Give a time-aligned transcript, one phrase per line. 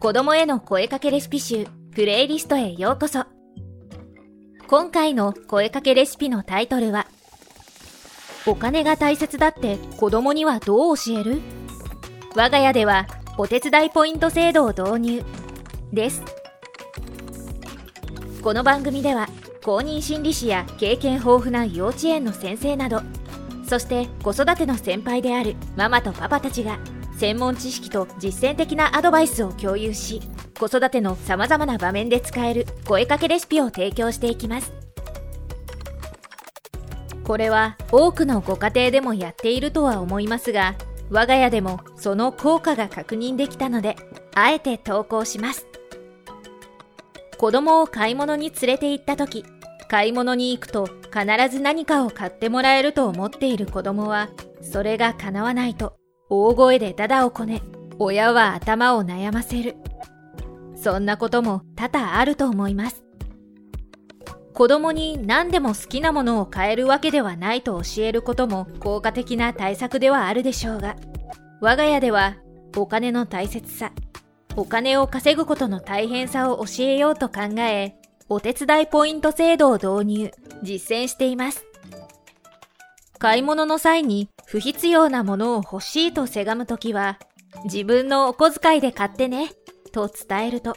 [0.00, 3.24] 子供への声かけレシピ集プレイリストへようこそ。
[4.68, 7.08] 今回の声かけレシピのタイトルは、
[8.46, 11.40] お金が大切だって子供にはどう教える？
[12.36, 13.08] 我が家では
[13.38, 15.24] お手伝いポイント制度を導入
[15.92, 16.22] です。
[18.40, 19.28] この番組では
[19.64, 23.02] 公認心理師や経験豊富な幼稚園の先生など
[23.66, 26.78] そして子育ての先輩であるママとパパたちが
[27.18, 30.22] 専門知識と実践的なアドバイスを共有し
[30.56, 34.72] 子育ての様々な場面で使える声かけレシピを提供していきます。
[37.24, 40.76] これは多くのご家庭でもやっているとは思いますが
[41.10, 43.96] 我が家でもその効果が確認できたので
[44.34, 45.66] あえて投稿します。
[47.36, 49.44] 子供を買い物に連れて行った時
[49.88, 54.28] 買い物に行くと必ず何かを買ってもらえると思っている子供は
[54.60, 55.97] それが叶わないと
[56.30, 57.62] 大声でダダをこね、
[57.98, 59.76] 親は頭を悩ませる。
[60.76, 63.02] そんなことも多々あると思います。
[64.52, 70.96] 子供に何でも好きなものを買えるわけではないと教えることも効果的な対策ではあるでしょうが、
[71.60, 72.36] 我が家では
[72.76, 73.92] お金の大切さ、
[74.56, 77.94] お金を稼ぐことの大変さを教えようと考え、
[78.28, 80.32] お手伝いポイント制度を導入、
[80.62, 81.67] 実践しています。
[83.18, 87.18] 買い物の際に不必要なものを欲しいとせがむときは、
[87.64, 89.50] 自分のお小遣いで買ってね、
[89.92, 90.76] と伝えると、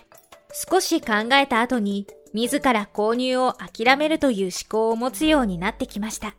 [0.70, 6.34] 少し考えた後に、自ら購入を諦めるという思考を持つようになってきました。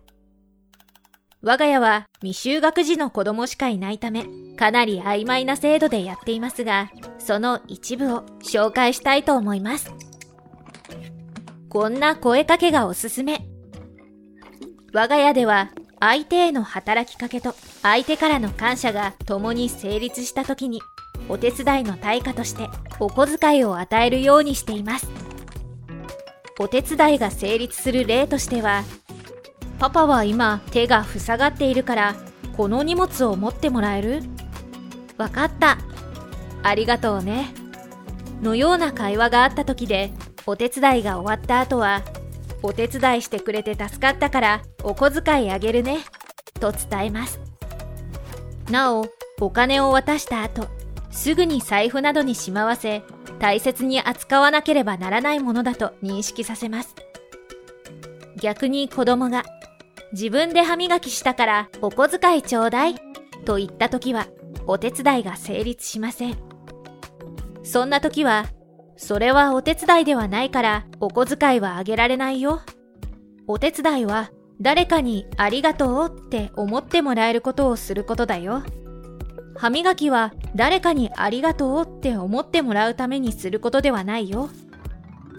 [1.42, 9.92] 我が家は未就学児の子供しかいないため、かなり曖昧な制度でやっていますが、その一部を紹介したいと思います。
[11.68, 13.46] こんな声かけがおすすめ。
[14.92, 15.72] 我が家では
[16.04, 20.82] 相手への働きかけと相手からの感謝が共に成立した時に
[21.28, 25.08] お手伝いの対価としてお小遣いを与えるようにしています。
[26.58, 28.82] お手伝いが成立する例としては
[29.78, 32.16] パパは今手が塞がっているから
[32.56, 34.22] この荷物を持ってもらえる？
[35.18, 35.78] わかった。
[36.64, 37.54] ありがとうね。
[38.42, 40.12] のような会話があった時で
[40.46, 42.02] お手伝いが終わった後は
[42.62, 45.98] お手伝いしてくれて助かったからお小遣いあげるね。
[46.60, 47.40] と伝えます。
[48.70, 49.06] なお
[49.40, 50.68] お金を渡した後
[51.10, 53.02] すぐに財布などにしまわせ
[53.40, 56.94] 大切に扱わなければならないものだと認識させます。
[58.36, 59.44] 逆に子供が
[60.12, 62.94] 自分で歯磨きしたからお小遣いちょうだい
[63.44, 64.26] と言った時は
[64.66, 66.36] お手伝いが成立しません。
[67.64, 68.46] そんな時は
[69.02, 72.60] それはお手伝いではないからお小遣いはあげられないよ。
[73.48, 74.30] お手伝いは
[74.60, 78.62] 誰かにありがとうって思ってもらえることをすることだよ。
[79.56, 84.50] 歯磨きは誰かにありがとうって思ってもらうためにすることではないよ。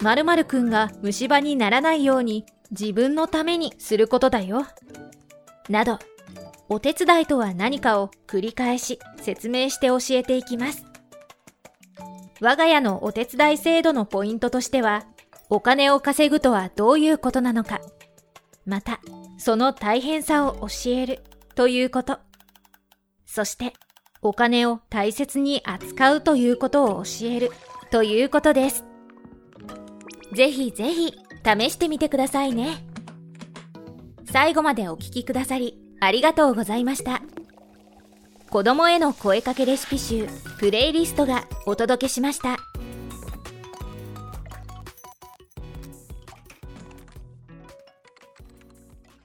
[0.02, 4.66] 〇〇くんが虫歯にならないように自分のためにすることだよ。
[5.70, 5.98] など、
[6.68, 10.84] お手伝いとは何かを繰り返し説明して教えていきます。
[12.44, 15.06] 我が家のお手伝い制度のポイントとしては、
[15.48, 17.80] お金を稼ぐとはどういうことなのか、
[18.66, 19.00] また、
[19.38, 21.24] その大変さを教える
[21.54, 22.18] ということ、
[23.24, 23.72] そして、
[24.20, 27.50] お金を大切に扱うということを教える
[27.90, 28.84] ということです。
[30.34, 32.84] ぜひぜひ試してみてくださいね。
[34.30, 37.22] 最後までお聴きくださりありがとうございました。
[38.54, 40.28] 子供への声かけレシピ集
[40.60, 42.58] プレイリストがお届けしました。